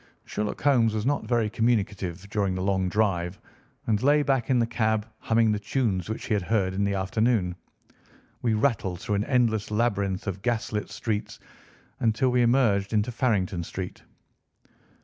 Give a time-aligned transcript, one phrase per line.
[0.25, 3.39] Sherlock Holmes was not very communicative during the long drive
[3.85, 6.95] and lay back in the cab humming the tunes which he had heard in the
[6.95, 7.55] afternoon.
[8.41, 11.39] We rattled through an endless labyrinth of gas lit streets
[11.99, 14.01] until we emerged into Farrington Street.